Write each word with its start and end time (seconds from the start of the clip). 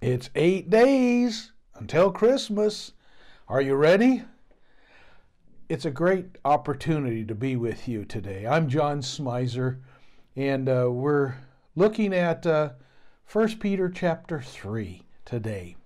it's 0.00 0.30
eight 0.34 0.68
days 0.68 1.52
until 1.74 2.10
Christmas. 2.12 2.92
Are 3.48 3.62
you 3.62 3.74
ready? 3.74 4.24
It's 5.68 5.84
a 5.84 5.90
great 5.90 6.36
opportunity 6.44 7.24
to 7.24 7.34
be 7.34 7.56
with 7.56 7.88
you 7.88 8.04
today. 8.04 8.46
I'm 8.46 8.68
John 8.68 9.00
Smizer, 9.00 9.78
and 10.36 10.68
uh, 10.68 10.90
we're 10.90 11.34
looking 11.74 12.12
at 12.12 12.46
uh, 12.46 12.70
1 13.32 13.58
Peter 13.58 13.88
chapter 13.88 14.40
3 14.40 15.02
today. 15.24 15.76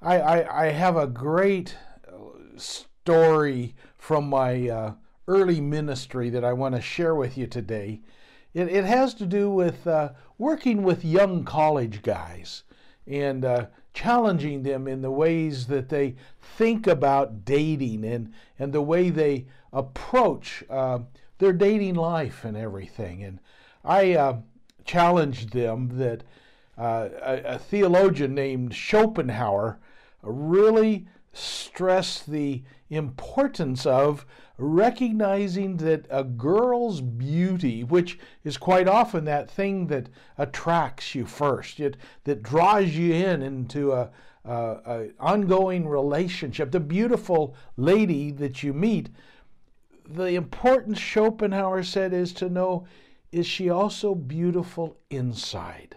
I, 0.00 0.20
I, 0.20 0.64
I 0.64 0.70
have 0.70 0.96
a 0.96 1.06
great 1.06 1.76
uh, 2.08 2.56
story 2.56 3.74
from 3.98 4.28
my 4.28 4.68
uh, 4.68 4.94
early 5.28 5.60
ministry 5.60 6.30
that 6.30 6.44
I 6.44 6.54
want 6.54 6.74
to 6.74 6.80
share 6.80 7.14
with 7.14 7.36
you 7.36 7.46
today. 7.46 8.00
It, 8.54 8.68
it 8.68 8.84
has 8.84 9.12
to 9.14 9.26
do 9.26 9.50
with 9.50 9.86
uh, 9.86 10.12
working 10.38 10.82
with 10.82 11.04
young 11.04 11.44
college 11.44 12.02
guys 12.02 12.64
and 13.06 13.44
uh, 13.44 13.66
challenging 13.92 14.62
them 14.62 14.88
in 14.88 15.02
the 15.02 15.10
ways 15.10 15.66
that 15.68 15.88
they 15.88 16.14
think 16.40 16.86
about 16.86 17.44
dating 17.44 18.04
and, 18.04 18.32
and 18.58 18.72
the 18.72 18.82
way 18.82 19.10
they 19.10 19.46
approach 19.72 20.64
uh, 20.70 20.98
their 21.38 21.52
dating 21.52 21.94
life 21.94 22.44
and 22.44 22.56
everything. 22.56 23.22
And 23.22 23.38
I 23.84 24.14
uh, 24.14 24.36
challenged 24.84 25.52
them 25.52 25.98
that 25.98 26.22
uh, 26.76 27.08
a, 27.22 27.54
a 27.54 27.58
theologian 27.58 28.34
named 28.34 28.74
Schopenhauer 28.74 29.78
really 30.22 31.06
stressed 31.34 32.30
the 32.30 32.62
importance 32.88 33.84
of 33.84 34.24
recognizing 34.56 35.78
that 35.78 36.06
a 36.10 36.22
girl's 36.22 37.00
beauty, 37.00 37.82
which 37.82 38.18
is 38.44 38.56
quite 38.56 38.86
often 38.86 39.24
that 39.24 39.50
thing 39.50 39.88
that 39.88 40.08
attracts 40.38 41.14
you 41.14 41.26
first, 41.26 41.80
it, 41.80 41.96
that 42.22 42.42
draws 42.42 42.90
you 42.90 43.12
in 43.12 43.42
into 43.42 43.92
a, 43.92 44.10
a, 44.44 44.54
a 44.54 45.10
ongoing 45.18 45.88
relationship, 45.88 46.70
the 46.70 46.80
beautiful 46.80 47.56
lady 47.76 48.30
that 48.30 48.62
you 48.62 48.72
meet, 48.72 49.08
the 50.08 50.34
importance 50.34 51.00
Schopenhauer 51.00 51.82
said 51.82 52.12
is 52.12 52.32
to 52.34 52.48
know 52.48 52.86
is 53.32 53.46
she 53.46 53.68
also 53.68 54.14
beautiful 54.14 54.96
inside? 55.10 55.96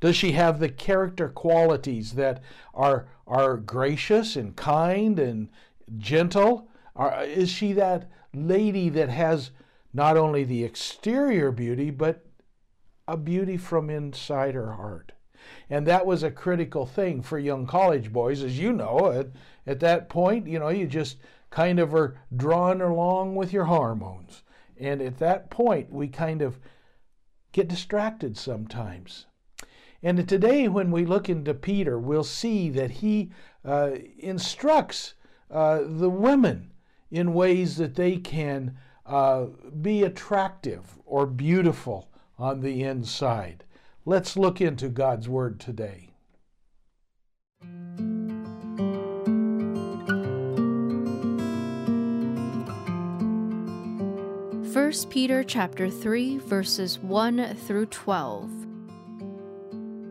Does 0.00 0.16
she 0.16 0.32
have 0.32 0.58
the 0.58 0.68
character 0.68 1.28
qualities 1.28 2.12
that 2.12 2.42
are, 2.74 3.06
are 3.26 3.56
gracious 3.58 4.34
and 4.34 4.56
kind 4.56 5.18
and 5.18 5.50
gentle? 5.98 6.68
Are, 6.96 7.22
is 7.22 7.50
she 7.50 7.72
that 7.74 8.10
lady 8.34 8.88
that 8.88 9.10
has 9.10 9.50
not 9.92 10.16
only 10.16 10.44
the 10.44 10.64
exterior 10.64 11.52
beauty, 11.52 11.90
but 11.90 12.24
a 13.06 13.16
beauty 13.16 13.58
from 13.58 13.90
inside 13.90 14.54
her 14.54 14.72
heart? 14.72 15.12
And 15.68 15.86
that 15.86 16.06
was 16.06 16.22
a 16.22 16.30
critical 16.30 16.86
thing 16.86 17.22
for 17.22 17.38
young 17.38 17.66
college 17.66 18.12
boys, 18.12 18.42
as 18.42 18.58
you 18.58 18.72
know. 18.72 19.12
At, 19.12 19.28
at 19.66 19.80
that 19.80 20.08
point, 20.08 20.46
you 20.46 20.58
know, 20.58 20.68
you 20.68 20.86
just 20.86 21.18
kind 21.50 21.78
of 21.78 21.94
are 21.94 22.16
drawn 22.34 22.80
along 22.80 23.34
with 23.34 23.52
your 23.52 23.64
hormones. 23.64 24.42
And 24.78 25.02
at 25.02 25.18
that 25.18 25.50
point, 25.50 25.92
we 25.92 26.08
kind 26.08 26.40
of 26.40 26.58
get 27.52 27.68
distracted 27.68 28.36
sometimes. 28.36 29.26
And 30.02 30.26
today, 30.26 30.66
when 30.66 30.90
we 30.90 31.04
look 31.04 31.28
into 31.28 31.52
Peter, 31.52 31.98
we'll 31.98 32.24
see 32.24 32.70
that 32.70 32.90
he 32.90 33.30
uh, 33.64 33.90
instructs 34.18 35.14
uh, 35.50 35.80
the 35.84 36.08
women 36.08 36.72
in 37.10 37.34
ways 37.34 37.76
that 37.76 37.96
they 37.96 38.16
can 38.16 38.76
uh, 39.04 39.46
be 39.80 40.02
attractive 40.02 40.98
or 41.04 41.26
beautiful 41.26 42.08
on 42.38 42.60
the 42.60 42.82
inside. 42.82 43.64
Let's 44.06 44.36
look 44.36 44.60
into 44.60 44.88
God's 44.88 45.28
Word 45.28 45.60
today. 45.60 46.10
1 54.90 54.92
Peter 55.10 55.44
chapter 55.44 55.90
3 55.90 56.38
verses 56.38 56.98
1 56.98 57.54
through 57.56 57.86
12. 57.86 58.59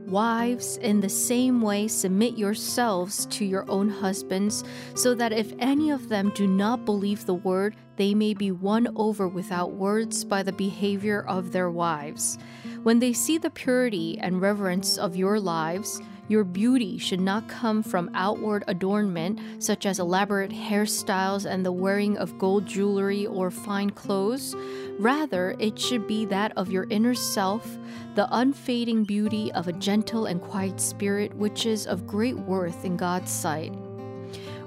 Wives, 0.10 0.78
in 0.78 1.02
the 1.02 1.10
same 1.10 1.62
way, 1.62 1.88
submit 1.88 2.36
yourselves 2.36 3.28
to 3.28 3.46
your 3.46 3.70
own 3.70 3.90
husbands, 3.90 4.64
so 4.96 5.14
that 5.14 5.32
if 5.32 5.54
any 5.60 5.92
of 5.92 6.10
them 6.10 6.32
do 6.34 6.48
not 6.48 6.84
believe 6.84 7.26
the 7.26 7.36
word, 7.36 7.76
they 7.96 8.16
may 8.16 8.34
be 8.34 8.52
won 8.52 8.88
over 8.96 9.28
without 9.28 9.74
words 9.74 10.24
by 10.24 10.42
the 10.42 10.52
behavior 10.52 11.24
of 11.28 11.52
their 11.52 11.70
wives. 11.70 12.40
When 12.82 12.98
they 12.98 13.14
see 13.14 13.38
the 13.38 13.52
purity 13.52 14.18
and 14.20 14.42
reverence 14.42 14.98
of 14.98 15.16
your 15.16 15.40
lives, 15.40 16.02
your 16.30 16.44
beauty 16.44 16.98
should 17.00 17.22
not 17.22 17.48
come 17.48 17.84
from 17.84 18.12
outward 18.14 18.64
adornment, 18.68 19.40
such 19.62 19.86
as 19.86 20.00
elaborate 20.00 20.52
hairstyles 20.52 21.50
and 21.50 21.66
the 21.66 21.72
wearing 21.72 22.18
of 22.18 22.38
gold 22.38 22.66
jewelry 22.68 23.26
or 23.26 23.50
fine 23.50 23.90
clothes. 23.90 24.56
Rather, 25.00 25.56
it 25.60 25.80
should 25.80 26.06
be 26.08 26.26
that 26.26 26.52
of 26.58 26.70
your 26.70 26.86
inner 26.90 27.14
self, 27.14 27.80
the 28.16 28.28
unfading 28.32 29.06
beauty 29.06 29.50
of 29.54 29.70
a 29.70 29.74
gentle 29.74 30.26
and 30.26 30.42
quiet 30.42 30.82
spirit, 30.82 31.34
which 31.36 31.66
is 31.66 31.88
of 31.88 32.06
great 32.06 32.38
worth 32.38 32.84
in 32.84 32.98
God's 32.98 33.32
sight. 33.32 33.74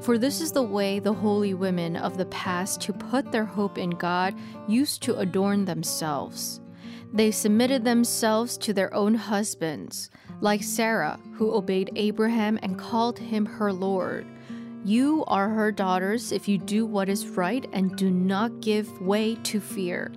For 0.01 0.17
this 0.17 0.41
is 0.41 0.51
the 0.51 0.63
way 0.63 0.99
the 1.01 1.13
holy 1.13 1.53
women 1.53 1.97
of 1.97 2.17
the 2.17 2.25
past 2.27 2.83
who 2.83 2.95
put 2.95 3.31
their 3.31 3.45
hope 3.45 3.77
in 3.77 3.91
God 3.91 4.35
used 4.67 5.03
to 5.03 5.19
adorn 5.19 5.67
themselves. 5.67 6.63
They 7.13 7.31
submitted 7.31 7.85
themselves 7.85 8.57
to 8.59 8.73
their 8.73 8.93
own 8.95 9.15
husbands, 9.15 10.09
like 10.41 10.63
Sarah, 10.63 11.21
who 11.35 11.55
obeyed 11.55 11.93
Abraham 11.95 12.59
and 12.63 12.79
called 12.79 13.19
him 13.19 13.45
her 13.45 13.71
Lord. 13.71 14.27
You 14.85 15.25
are 15.29 15.49
her 15.49 15.71
daughters 15.71 16.33
if 16.33 16.49
you 16.49 16.59
do 16.59 16.85
what 16.85 17.09
is 17.09 17.29
right 17.29 17.69
and 17.73 17.95
do 17.97 18.11
not 18.11 18.61
give 18.61 19.01
way 19.01 19.37
to 19.45 19.61
fear. 19.61 20.11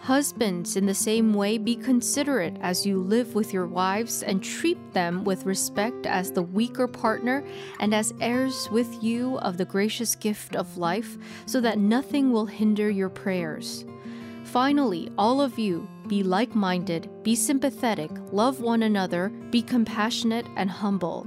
Husbands, 0.00 0.76
in 0.76 0.86
the 0.86 0.94
same 0.94 1.34
way, 1.34 1.58
be 1.58 1.76
considerate 1.76 2.56
as 2.60 2.86
you 2.86 2.98
live 2.98 3.34
with 3.34 3.52
your 3.52 3.66
wives 3.66 4.22
and 4.22 4.42
treat 4.42 4.78
them 4.94 5.24
with 5.24 5.44
respect 5.44 6.06
as 6.06 6.30
the 6.30 6.42
weaker 6.42 6.86
partner 6.86 7.44
and 7.80 7.92
as 7.92 8.14
heirs 8.20 8.70
with 8.70 9.02
you 9.02 9.36
of 9.40 9.58
the 9.58 9.64
gracious 9.64 10.14
gift 10.14 10.56
of 10.56 10.78
life, 10.78 11.18
so 11.44 11.60
that 11.60 11.78
nothing 11.78 12.32
will 12.32 12.46
hinder 12.46 12.88
your 12.88 13.10
prayers. 13.10 13.84
Finally, 14.44 15.10
all 15.18 15.40
of 15.40 15.58
you, 15.58 15.86
be 16.06 16.22
like 16.22 16.54
minded, 16.54 17.10
be 17.24 17.34
sympathetic, 17.34 18.12
love 18.30 18.60
one 18.60 18.84
another, 18.84 19.28
be 19.50 19.60
compassionate 19.60 20.46
and 20.56 20.70
humble. 20.70 21.26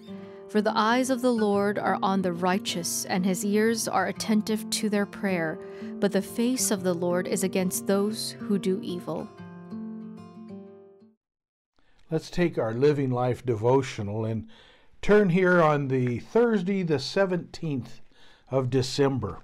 For 0.51 0.61
the 0.61 0.77
eyes 0.77 1.09
of 1.09 1.21
the 1.21 1.31
Lord 1.31 1.79
are 1.79 1.97
on 2.03 2.21
the 2.21 2.33
righteous, 2.33 3.05
and 3.05 3.25
his 3.25 3.45
ears 3.45 3.87
are 3.87 4.07
attentive 4.07 4.69
to 4.71 4.89
their 4.89 5.05
prayer, 5.05 5.57
but 6.01 6.11
the 6.11 6.21
face 6.21 6.71
of 6.71 6.83
the 6.83 6.93
Lord 6.93 7.25
is 7.25 7.45
against 7.45 7.87
those 7.87 8.31
who 8.31 8.59
do 8.59 8.77
evil. 8.83 9.29
Let's 12.09 12.29
take 12.29 12.57
our 12.57 12.73
Living 12.73 13.11
Life 13.11 13.45
devotional 13.45 14.25
and 14.25 14.49
turn 15.01 15.29
here 15.29 15.61
on 15.61 15.87
the 15.87 16.19
Thursday, 16.19 16.83
the 16.83 16.95
17th 16.95 18.01
of 18.49 18.69
December. 18.69 19.43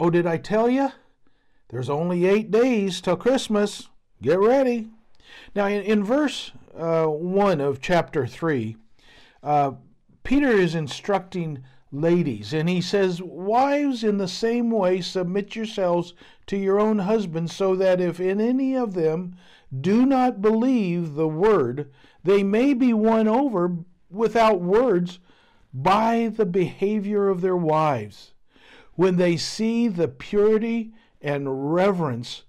Oh, 0.00 0.10
did 0.10 0.26
I 0.26 0.38
tell 0.38 0.68
you? 0.68 0.90
There's 1.68 1.88
only 1.88 2.26
eight 2.26 2.50
days 2.50 3.00
till 3.00 3.16
Christmas. 3.16 3.90
Get 4.20 4.40
ready. 4.40 4.88
Now, 5.54 5.66
in, 5.66 5.82
in 5.82 6.02
verse 6.02 6.50
uh, 6.76 7.06
1 7.06 7.60
of 7.60 7.80
chapter 7.80 8.26
3, 8.26 8.76
uh, 9.44 9.70
Peter 10.26 10.50
is 10.50 10.74
instructing 10.74 11.62
ladies. 11.92 12.52
And 12.52 12.68
he 12.68 12.80
says, 12.80 13.22
Wives, 13.22 14.02
in 14.02 14.18
the 14.18 14.26
same 14.26 14.72
way, 14.72 15.00
submit 15.00 15.54
yourselves 15.54 16.14
to 16.48 16.56
your 16.56 16.80
own 16.80 16.98
husbands, 16.98 17.54
so 17.54 17.76
that 17.76 18.00
if 18.00 18.18
in 18.18 18.40
any 18.40 18.76
of 18.76 18.94
them 18.94 19.36
do 19.80 20.04
not 20.04 20.42
believe 20.42 21.14
the 21.14 21.28
word, 21.28 21.92
they 22.24 22.42
may 22.42 22.74
be 22.74 22.92
won 22.92 23.28
over 23.28 23.76
without 24.10 24.60
words 24.60 25.20
by 25.72 26.32
the 26.36 26.44
behavior 26.44 27.28
of 27.28 27.40
their 27.40 27.56
wives 27.56 28.32
when 28.96 29.18
they 29.18 29.36
see 29.36 29.86
the 29.86 30.08
purity 30.08 30.92
and 31.22 31.72
reverence 31.72 32.42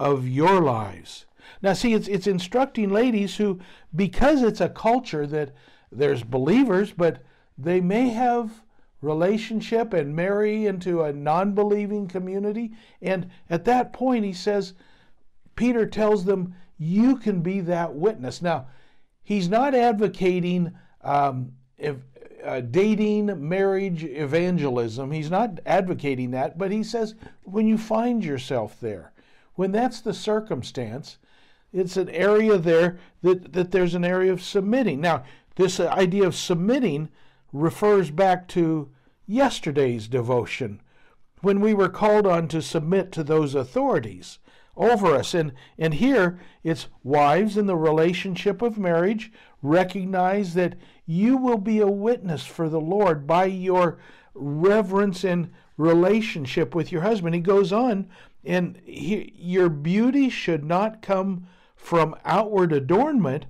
of 0.00 0.26
your 0.26 0.62
lives. 0.62 1.26
Now, 1.60 1.74
see, 1.74 1.92
it's, 1.92 2.08
it's 2.08 2.26
instructing 2.26 2.88
ladies 2.88 3.36
who, 3.36 3.60
because 3.94 4.42
it's 4.42 4.62
a 4.62 4.70
culture 4.70 5.26
that 5.26 5.52
there's 5.90 6.22
believers, 6.22 6.92
but 6.92 7.22
they 7.56 7.80
may 7.80 8.08
have 8.10 8.62
relationship 9.00 9.92
and 9.92 10.14
marry 10.14 10.66
into 10.66 11.02
a 11.02 11.12
non 11.12 11.54
believing 11.54 12.08
community. 12.08 12.72
And 13.00 13.30
at 13.48 13.64
that 13.66 13.92
point, 13.92 14.24
he 14.24 14.32
says, 14.32 14.74
Peter 15.56 15.86
tells 15.86 16.24
them, 16.24 16.54
you 16.78 17.16
can 17.16 17.40
be 17.40 17.60
that 17.60 17.94
witness. 17.94 18.40
Now, 18.40 18.66
he's 19.22 19.48
not 19.48 19.74
advocating 19.74 20.72
um, 21.02 21.52
if, 21.76 21.96
uh, 22.44 22.60
dating, 22.60 23.48
marriage, 23.48 24.04
evangelism. 24.04 25.10
He's 25.10 25.30
not 25.30 25.60
advocating 25.66 26.30
that, 26.32 26.56
but 26.56 26.70
he 26.70 26.82
says 26.82 27.14
when 27.42 27.66
you 27.66 27.76
find 27.76 28.24
yourself 28.24 28.78
there, 28.80 29.12
when 29.54 29.72
that's 29.72 30.00
the 30.00 30.14
circumstance, 30.14 31.18
it's 31.72 31.96
an 31.96 32.08
area 32.10 32.56
there 32.56 32.98
that, 33.22 33.52
that 33.52 33.70
there's 33.70 33.94
an 33.94 34.04
area 34.04 34.32
of 34.32 34.42
submitting. 34.42 35.00
Now, 35.00 35.24
this 35.58 35.78
uh, 35.78 35.88
idea 35.88 36.24
of 36.24 36.34
submitting 36.34 37.08
refers 37.52 38.10
back 38.10 38.48
to 38.48 38.88
yesterday's 39.26 40.08
devotion 40.08 40.80
when 41.42 41.60
we 41.60 41.74
were 41.74 41.88
called 41.88 42.26
on 42.26 42.48
to 42.48 42.62
submit 42.62 43.12
to 43.12 43.22
those 43.22 43.54
authorities 43.54 44.38
over 44.76 45.14
us. 45.14 45.34
And, 45.34 45.52
and 45.76 45.94
here 45.94 46.38
it's 46.62 46.86
wives 47.02 47.56
in 47.56 47.66
the 47.66 47.76
relationship 47.76 48.62
of 48.62 48.78
marriage 48.78 49.32
recognize 49.60 50.54
that 50.54 50.76
you 51.04 51.36
will 51.36 51.58
be 51.58 51.80
a 51.80 51.86
witness 51.86 52.46
for 52.46 52.68
the 52.68 52.80
Lord 52.80 53.26
by 53.26 53.46
your 53.46 53.98
reverence 54.34 55.24
and 55.24 55.50
relationship 55.76 56.74
with 56.74 56.92
your 56.92 57.02
husband. 57.02 57.34
He 57.34 57.40
goes 57.40 57.72
on, 57.72 58.08
and 58.44 58.80
he, 58.84 59.32
your 59.36 59.68
beauty 59.68 60.28
should 60.28 60.64
not 60.64 61.02
come 61.02 61.46
from 61.74 62.14
outward 62.24 62.72
adornment, 62.72 63.46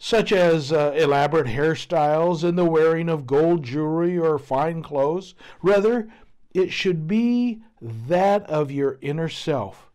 such 0.00 0.32
as 0.32 0.72
uh, 0.72 0.92
elaborate 0.96 1.46
hairstyles 1.46 2.42
and 2.42 2.58
the 2.58 2.64
wearing 2.64 3.08
of 3.08 3.26
gold 3.26 3.62
jewelry 3.62 4.18
or 4.18 4.38
fine 4.38 4.82
clothes. 4.82 5.34
Rather, 5.62 6.08
it 6.54 6.72
should 6.72 7.06
be 7.06 7.60
that 7.80 8.48
of 8.48 8.72
your 8.72 8.98
inner 9.02 9.28
self 9.28 9.90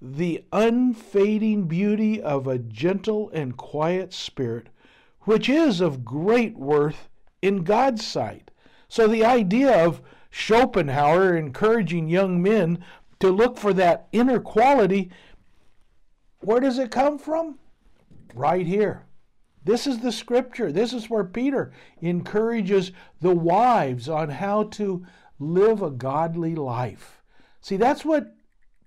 the 0.00 0.44
unfading 0.52 1.66
beauty 1.66 2.22
of 2.22 2.46
a 2.46 2.58
gentle 2.58 3.30
and 3.30 3.56
quiet 3.56 4.12
spirit, 4.14 4.68
which 5.22 5.48
is 5.48 5.80
of 5.80 6.04
great 6.04 6.56
worth 6.56 7.08
in 7.42 7.64
God's 7.64 8.06
sight. 8.06 8.50
So 8.88 9.08
the 9.08 9.24
idea 9.24 9.84
of 9.84 10.00
Schopenhauer 10.30 11.36
encouraging 11.36 12.08
young 12.08 12.40
men 12.40 12.78
to 13.18 13.30
look 13.30 13.58
for 13.58 13.72
that 13.72 14.06
inner 14.12 14.38
quality, 14.38 15.10
where 16.40 16.60
does 16.60 16.78
it 16.78 16.92
come 16.92 17.18
from? 17.18 17.58
Right 18.34 18.66
here. 18.66 19.04
This 19.64 19.86
is 19.86 19.98
the 19.98 20.12
scripture. 20.12 20.72
This 20.72 20.92
is 20.92 21.10
where 21.10 21.24
Peter 21.24 21.72
encourages 22.00 22.92
the 23.20 23.34
wives 23.34 24.08
on 24.08 24.30
how 24.30 24.64
to 24.64 25.04
live 25.38 25.82
a 25.82 25.90
godly 25.90 26.54
life. 26.54 27.22
See, 27.60 27.76
that's 27.76 28.04
what 28.04 28.34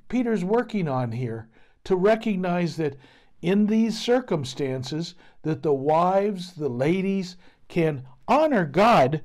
Peter's 0.09 0.43
working 0.43 0.87
on 0.87 1.11
here 1.11 1.49
to 1.83 1.95
recognize 1.95 2.77
that 2.77 2.97
in 3.41 3.67
these 3.67 3.99
circumstances 3.99 5.15
that 5.43 5.63
the 5.63 5.73
wives, 5.73 6.53
the 6.53 6.69
ladies 6.69 7.37
can 7.67 8.03
honor 8.27 8.65
God 8.65 9.21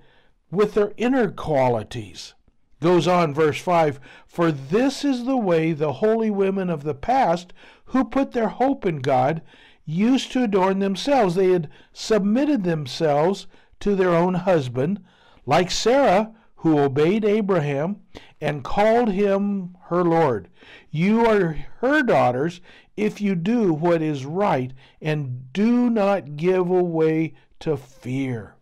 with 0.51 0.75
their 0.75 0.93
inner 0.97 1.31
qualities. 1.31 2.35
Goes 2.81 3.09
on 3.09 3.35
verse 3.35 3.61
5, 3.61 3.99
for 4.27 4.53
this 4.53 5.05
is 5.05 5.25
the 5.25 5.37
way 5.37 5.73
the 5.73 5.95
holy 5.95 6.31
women 6.31 6.71
of 6.71 6.83
the 6.83 6.95
past 6.95 7.53
who 7.87 8.05
put 8.05 8.33
their 8.33 8.49
hope 8.49 8.85
in 8.85 9.01
God 9.01 9.43
used 9.87 10.33
to 10.33 10.43
adorn 10.43 10.81
themselves. 10.81 11.35
They 11.35 11.53
had 11.53 11.71
submitted 11.93 12.65
themselves 12.65 13.47
to 13.81 13.95
their 13.95 14.11
own 14.11 14.35
husband, 14.35 15.01
like 15.47 15.71
Sarah, 15.71 16.33
who 16.57 16.79
obeyed 16.79 17.25
Abraham 17.25 18.01
and 18.41 18.65
called 18.65 19.11
him 19.11 19.77
her 19.85 20.03
Lord. 20.03 20.49
You 20.91 21.25
are 21.25 21.53
her 21.79 22.03
daughters 22.03 22.61
if 22.97 23.21
you 23.21 23.35
do 23.35 23.73
what 23.73 24.03
is 24.03 24.25
right 24.25 24.73
and 25.01 25.53
do 25.53 25.89
not 25.89 26.37
give 26.37 26.69
away 26.69 27.35
to 27.61 27.77
fear. 27.77 28.55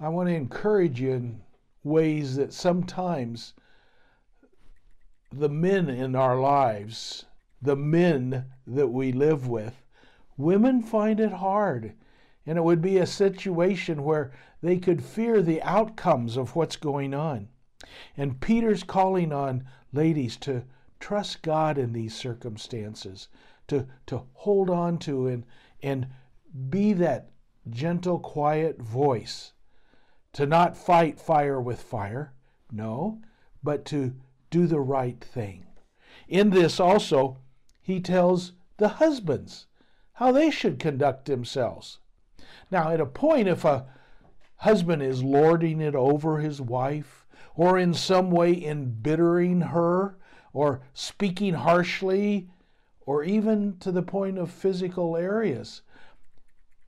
I 0.00 0.08
want 0.08 0.28
to 0.28 0.34
encourage 0.34 1.00
you 1.00 1.12
in 1.12 1.40
ways 1.84 2.36
that 2.36 2.52
sometimes 2.52 3.54
the 5.32 5.48
men 5.48 5.88
in 5.88 6.14
our 6.14 6.38
lives, 6.40 7.26
the 7.60 7.76
men 7.76 8.46
that 8.66 8.88
we 8.88 9.12
live 9.12 9.48
with, 9.48 9.82
women 10.36 10.82
find 10.82 11.20
it 11.20 11.32
hard. 11.32 11.94
And 12.46 12.56
it 12.56 12.64
would 12.64 12.80
be 12.80 12.98
a 12.98 13.06
situation 13.06 14.04
where 14.04 14.32
they 14.62 14.78
could 14.78 15.02
fear 15.02 15.42
the 15.42 15.62
outcomes 15.62 16.36
of 16.36 16.56
what's 16.56 16.76
going 16.76 17.14
on. 17.14 17.48
And 18.16 18.40
Peter's 18.40 18.82
calling 18.82 19.32
on 19.32 19.66
ladies 19.92 20.36
to 20.38 20.64
trust 21.00 21.42
God 21.42 21.78
in 21.78 21.92
these 21.92 22.14
circumstances, 22.14 23.28
to, 23.68 23.86
to 24.06 24.22
hold 24.32 24.70
on 24.70 24.98
to 24.98 25.26
and, 25.26 25.44
and 25.82 26.08
be 26.70 26.92
that 26.94 27.30
gentle, 27.70 28.18
quiet 28.18 28.80
voice, 28.80 29.52
to 30.32 30.46
not 30.46 30.76
fight 30.76 31.20
fire 31.20 31.60
with 31.60 31.80
fire, 31.80 32.32
no, 32.70 33.20
but 33.62 33.84
to 33.86 34.14
do 34.50 34.66
the 34.66 34.80
right 34.80 35.22
thing. 35.22 35.66
In 36.28 36.50
this 36.50 36.80
also, 36.80 37.38
he 37.88 38.00
tells 38.00 38.52
the 38.76 38.88
husbands 38.88 39.66
how 40.12 40.30
they 40.30 40.50
should 40.50 40.78
conduct 40.78 41.24
themselves. 41.24 42.00
Now, 42.70 42.90
at 42.90 43.00
a 43.00 43.06
point, 43.06 43.48
if 43.48 43.64
a 43.64 43.86
husband 44.56 45.02
is 45.02 45.22
lording 45.22 45.80
it 45.80 45.94
over 45.94 46.38
his 46.38 46.60
wife, 46.60 47.26
or 47.56 47.78
in 47.78 47.94
some 47.94 48.30
way 48.30 48.62
embittering 48.62 49.62
her, 49.62 50.18
or 50.52 50.82
speaking 50.92 51.54
harshly, 51.54 52.50
or 53.06 53.24
even 53.24 53.78
to 53.78 53.90
the 53.90 54.02
point 54.02 54.36
of 54.36 54.50
physical 54.50 55.16
areas. 55.16 55.80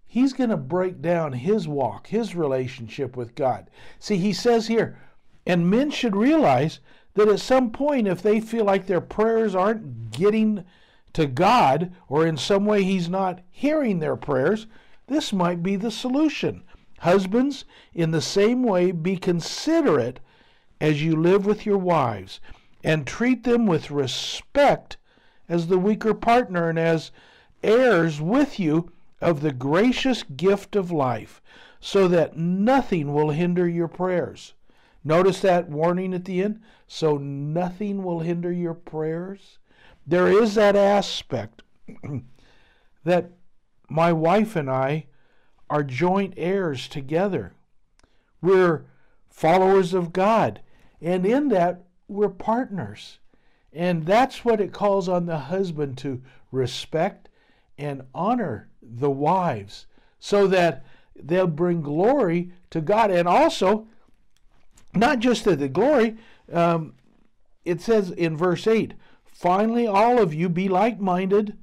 He's 0.07 0.35
going 0.35 0.51
to 0.51 0.59
break 0.59 1.01
down 1.01 1.33
his 1.33 1.67
walk, 1.67 2.09
his 2.09 2.37
relationship 2.37 3.17
with 3.17 3.35
God. 3.35 3.71
See, 3.99 4.19
he 4.19 4.35
says 4.35 4.67
here, 4.67 4.99
and 5.47 5.71
men 5.71 5.91
should 5.91 6.15
realize 6.15 6.81
that 7.15 7.29
at 7.29 7.41
some 7.41 7.71
point, 7.71 8.07
if 8.07 8.21
they 8.21 8.39
feel 8.39 8.67
like 8.67 8.85
their 8.85 9.01
prayers 9.01 9.55
aren't 9.55 10.11
getting 10.11 10.67
to 11.13 11.27
God, 11.27 11.93
or 12.09 12.27
in 12.27 12.37
some 12.37 12.65
way 12.67 12.83
He's 12.83 13.09
not 13.09 13.41
hearing 13.51 13.99
their 13.99 14.17
prayers, 14.17 14.67
this 15.07 15.33
might 15.33 15.63
be 15.63 15.77
the 15.77 15.91
solution. 15.91 16.63
Husbands, 17.01 17.65
in 17.95 18.11
the 18.11 18.21
same 18.21 18.63
way, 18.63 18.93
be 18.93 19.17
considerate 19.17 20.21
as 20.81 21.03
you 21.03 21.17
live 21.17 21.47
with 21.47 21.67
your 21.67 21.79
wives, 21.79 22.41
and 22.85 23.07
treat 23.07 23.45
them 23.45 23.67
with 23.67 23.91
respect 23.91 24.97
as 25.49 25.67
the 25.67 25.79
weaker 25.79 26.15
partner 26.15 26.69
and 26.69 26.79
as 26.79 27.11
heirs 27.63 28.21
with 28.21 28.59
you 28.59 28.91
of 29.21 29.41
the 29.41 29.53
gracious 29.53 30.23
gift 30.23 30.77
of 30.77 30.91
life, 30.91 31.43
so 31.81 32.09
that 32.09 32.37
nothing 32.37 33.13
will 33.13 33.31
hinder 33.31 33.69
your 33.69 33.89
prayers. 33.89 34.55
Notice 35.03 35.41
that 35.41 35.69
warning 35.69 36.15
at 36.15 36.25
the 36.25 36.43
end? 36.43 36.61
So 36.87 37.17
nothing 37.17 38.03
will 38.03 38.21
hinder 38.21 38.53
your 38.53 38.75
prayers. 38.75 39.59
There 40.07 40.29
is 40.29 40.55
that 40.55 40.77
aspect 40.77 41.63
that 43.05 43.31
my 43.89 44.13
wife 44.13 44.57
and 44.57 44.71
I 44.71 45.07
are 45.69 45.83
joint 45.83 46.35
heirs 46.37 46.89
together. 46.89 47.53
We're 48.41 48.85
followers 49.29 49.95
of 49.95 50.13
God. 50.13 50.61
And 51.01 51.25
in 51.25 51.49
that, 51.49 51.85
we're 52.09 52.29
partners. 52.29 53.19
And 53.73 54.05
that's 54.05 54.45
what 54.45 54.61
it 54.61 54.73
calls 54.73 55.09
on 55.09 55.27
the 55.27 55.39
husband 55.39 55.97
to 55.99 56.23
respect 56.51 57.29
and 57.79 58.03
honor 58.15 58.69
the 58.83 59.11
wives 59.11 59.87
so 60.19 60.47
that 60.49 60.85
they'll 61.15 61.47
bring 61.47 61.81
glory 61.81 62.53
to 62.71 62.81
God. 62.81 63.11
And 63.11 63.29
also, 63.29 63.87
not 64.95 65.21
just 65.21 65.45
to 65.45 65.57
the 65.57 65.69
glory, 65.69 66.17
um, 66.53 66.95
it 67.65 67.81
says 67.81 68.11
in 68.11 68.37
verse 68.37 68.67
8 68.67 68.95
finally, 69.41 69.87
all 69.87 70.21
of 70.21 70.35
you 70.35 70.51
be 70.51 70.69
like 70.69 71.01
minded, 71.01 71.57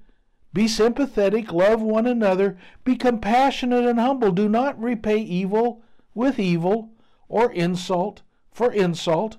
be 0.51 0.67
sympathetic, 0.67 1.51
love 1.51 1.79
one 1.79 2.07
another, 2.07 2.57
be 2.83 2.95
compassionate 2.95 3.85
and 3.85 3.99
humble. 3.99 4.31
Do 4.31 4.49
not 4.49 4.81
repay 4.81 5.19
evil 5.19 5.83
with 6.15 6.39
evil 6.39 6.93
or 7.29 7.51
insult 7.51 8.23
for 8.51 8.71
insult. 8.73 9.37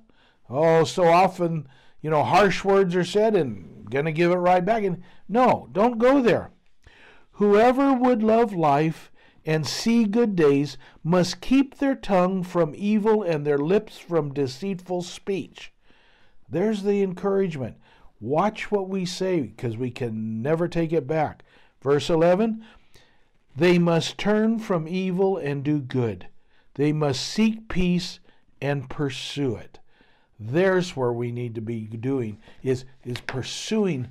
Oh, 0.49 0.85
so 0.85 1.09
often, 1.09 1.67
you 2.01 2.11
know, 2.11 2.23
harsh 2.23 2.65
words 2.65 2.95
are 2.95 3.03
said 3.03 3.35
and 3.35 3.91
going 3.91 4.05
to 4.05 4.13
give 4.13 4.31
it 4.31 4.37
right 4.37 4.65
back. 4.65 4.85
And 4.85 5.03
no, 5.29 5.69
don't 5.73 5.99
go 5.99 6.23
there. 6.23 6.53
Whoever 7.33 7.93
would 7.93 8.23
love 8.23 8.53
life 8.53 9.11
and 9.45 9.67
see 9.67 10.05
good 10.05 10.37
days 10.37 10.79
must 11.03 11.41
keep 11.41 11.79
their 11.79 11.97
tongue 11.97 12.45
from 12.45 12.73
evil 12.77 13.25
and 13.25 13.45
their 13.45 13.59
lips 13.59 13.99
from 13.99 14.33
deceitful 14.33 15.03
speech. 15.03 15.73
There's 16.49 16.85
the 16.85 17.03
encouragement. 17.03 17.79
Watch 18.21 18.71
what 18.71 18.89
we 18.89 19.05
say 19.05 19.41
because 19.41 19.77
we 19.77 19.91
can 19.91 20.43
never 20.43 20.69
take 20.69 20.93
it 20.93 21.07
back. 21.07 21.45
Verse 21.83 22.11
11 22.11 22.65
They 23.57 23.79
must 23.79 24.19
turn 24.19 24.59
from 24.59 24.89
evil 24.89 25.37
and 25.37 25.63
do 25.63 25.81
good, 25.81 26.29
they 26.75 26.93
must 26.93 27.21
seek 27.21 27.69
peace 27.69 28.21
and 28.61 28.91
pursue 28.91 29.57
it. 29.57 29.79
There's 30.41 30.97
where 30.97 31.13
we 31.13 31.33
need 31.33 31.55
to 31.57 31.61
be 31.61 31.83
doing 31.87 32.39
is, 32.63 32.85
is 33.05 33.21
pursuing 33.21 34.09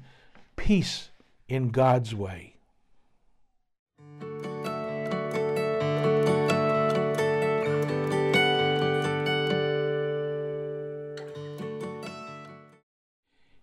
peace 0.57 1.09
in 1.47 1.69
God's 1.69 2.13
way. 2.13 2.56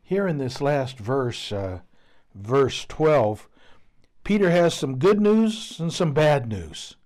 Here 0.06 0.28
in 0.28 0.36
this 0.36 0.60
last 0.60 0.98
verse, 0.98 1.50
uh, 1.50 1.80
verse 2.34 2.84
12, 2.84 3.48
Peter 4.22 4.50
has 4.50 4.74
some 4.74 4.98
good 4.98 5.18
news 5.18 5.80
and 5.80 5.90
some 5.90 6.12
bad 6.12 6.46
news. 6.46 6.96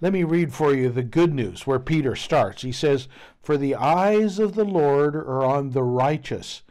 Let 0.00 0.14
me 0.14 0.24
read 0.24 0.54
for 0.54 0.74
you 0.74 0.88
the 0.88 1.02
good 1.02 1.34
news 1.34 1.66
where 1.66 1.78
Peter 1.78 2.16
starts. 2.16 2.62
He 2.62 2.72
says, 2.72 3.06
For 3.42 3.58
the 3.58 3.74
eyes 3.74 4.38
of 4.38 4.54
the 4.54 4.64
Lord 4.64 5.14
are 5.14 5.44
on 5.44 5.72
the 5.72 5.82
righteous, 5.82 6.62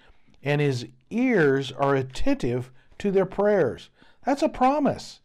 and 0.41 0.59
his 0.59 0.87
ears 1.11 1.71
are 1.71 1.93
attentive 1.93 2.71
to 2.97 3.11
their 3.11 3.27
prayers. 3.27 3.91
That's 4.25 4.41
a 4.41 4.49
promise. 4.49 5.19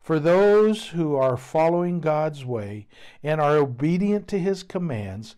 For 0.00 0.20
those 0.20 0.90
who 0.90 1.16
are 1.16 1.36
following 1.36 2.00
God's 2.00 2.44
way 2.44 2.86
and 3.20 3.40
are 3.40 3.56
obedient 3.56 4.28
to 4.28 4.38
his 4.38 4.62
commands, 4.62 5.34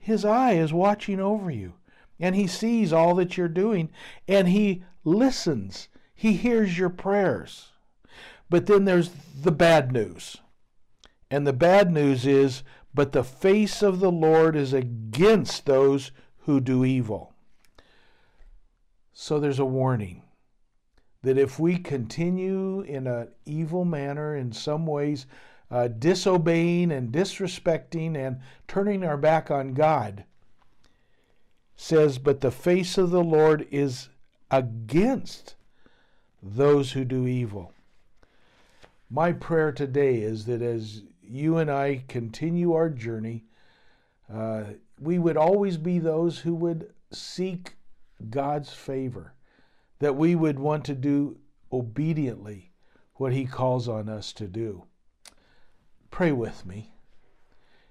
his 0.00 0.24
eye 0.24 0.54
is 0.54 0.72
watching 0.72 1.20
over 1.20 1.48
you 1.48 1.74
and 2.20 2.34
he 2.34 2.46
sees 2.46 2.92
all 2.92 3.14
that 3.16 3.36
you're 3.36 3.48
doing 3.48 3.90
and 4.26 4.48
he 4.48 4.84
listens. 5.04 5.88
He 6.14 6.34
hears 6.34 6.78
your 6.78 6.90
prayers. 6.90 7.72
But 8.50 8.66
then 8.66 8.84
there's 8.84 9.10
the 9.40 9.52
bad 9.52 9.92
news. 9.92 10.38
And 11.30 11.46
the 11.46 11.52
bad 11.52 11.92
news 11.92 12.26
is, 12.26 12.62
but 12.94 13.12
the 13.12 13.24
face 13.24 13.82
of 13.82 14.00
the 14.00 14.10
Lord 14.10 14.56
is 14.56 14.72
against 14.72 15.66
those 15.66 16.10
who 16.38 16.60
do 16.60 16.84
evil. 16.84 17.34
So 19.12 19.38
there's 19.38 19.58
a 19.58 19.64
warning 19.64 20.22
that 21.22 21.38
if 21.38 21.58
we 21.58 21.76
continue 21.76 22.80
in 22.80 23.06
an 23.06 23.28
evil 23.44 23.84
manner, 23.84 24.36
in 24.36 24.52
some 24.52 24.86
ways, 24.86 25.26
uh, 25.70 25.88
disobeying 25.88 26.90
and 26.90 27.12
disrespecting 27.12 28.16
and 28.16 28.40
turning 28.66 29.04
our 29.04 29.16
back 29.16 29.50
on 29.50 29.74
God, 29.74 30.24
says, 31.78 32.18
But 32.18 32.40
the 32.40 32.50
face 32.50 32.98
of 32.98 33.10
the 33.10 33.22
Lord 33.22 33.66
is 33.70 34.08
against 34.50 35.54
those 36.42 36.92
who 36.92 37.04
do 37.04 37.26
evil. 37.26 37.72
My 39.08 39.32
prayer 39.32 39.72
today 39.72 40.16
is 40.16 40.44
that 40.46 40.60
as 40.60 41.02
you 41.22 41.56
and 41.56 41.70
I 41.70 42.02
continue 42.08 42.74
our 42.74 42.90
journey, 42.90 43.44
uh, 44.32 44.64
we 45.00 45.18
would 45.18 45.36
always 45.36 45.76
be 45.76 45.98
those 45.98 46.40
who 46.40 46.54
would 46.56 46.92
seek 47.12 47.76
God's 48.28 48.72
favor, 48.72 49.32
that 50.00 50.16
we 50.16 50.34
would 50.34 50.58
want 50.58 50.84
to 50.86 50.94
do 50.94 51.38
obediently 51.72 52.72
what 53.14 53.32
He 53.32 53.46
calls 53.46 53.88
on 53.88 54.08
us 54.08 54.32
to 54.34 54.46
do. 54.46 54.82
Pray 56.10 56.32
with 56.32 56.66
me. 56.66 56.92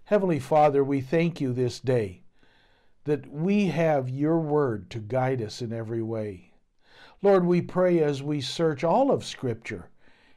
Heavenly 0.05 0.39
Father, 0.39 0.83
we 0.83 0.99
thank 0.99 1.39
you 1.39 1.53
this 1.53 1.79
day 1.79 2.21
that 3.07 3.25
we 3.31 3.67
have 3.67 4.09
your 4.09 4.37
word 4.37 4.89
to 4.89 4.99
guide 4.99 5.41
us 5.41 5.61
in 5.61 5.71
every 5.71 6.01
way. 6.01 6.51
Lord, 7.21 7.45
we 7.45 7.61
pray 7.61 8.03
as 8.03 8.21
we 8.21 8.41
search 8.41 8.83
all 8.83 9.11
of 9.11 9.23
Scripture 9.23 9.89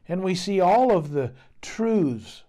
and 0.06 0.22
we 0.22 0.36
see 0.36 0.60
all 0.60 0.96
of 0.96 1.10
the 1.10 1.32
truths 1.60 2.44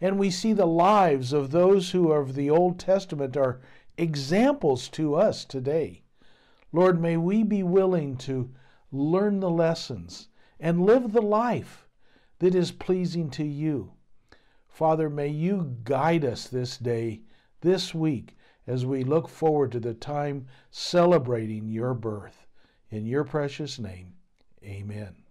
and 0.00 0.16
we 0.16 0.30
see 0.30 0.52
the 0.52 0.64
lives 0.64 1.32
of 1.32 1.50
those 1.50 1.90
who 1.90 2.12
of 2.12 2.36
the 2.36 2.48
Old 2.48 2.78
Testament 2.78 3.36
are 3.36 3.60
examples 3.98 4.88
to 4.90 5.16
us 5.16 5.44
today. 5.44 6.02
Lord, 6.70 7.02
may 7.02 7.16
we 7.16 7.42
be 7.42 7.64
willing 7.64 8.16
to 8.18 8.50
learn 8.92 9.40
the 9.40 9.50
lessons 9.50 10.28
and 10.60 10.86
live 10.86 11.10
the 11.10 11.20
life 11.20 11.88
that 12.38 12.54
is 12.54 12.70
pleasing 12.70 13.28
to 13.30 13.44
you. 13.44 13.90
Father, 14.68 15.10
may 15.10 15.28
you 15.28 15.78
guide 15.82 16.24
us 16.24 16.46
this 16.46 16.78
day, 16.78 17.22
this 17.60 17.92
week, 17.92 18.36
as 18.66 18.86
we 18.86 19.04
look 19.04 19.28
forward 19.28 19.72
to 19.72 19.80
the 19.80 19.94
time 19.94 20.46
celebrating 20.70 21.68
your 21.68 21.94
birth. 21.94 22.46
In 22.90 23.06
your 23.06 23.24
precious 23.24 23.78
name, 23.78 24.14
amen. 24.62 25.23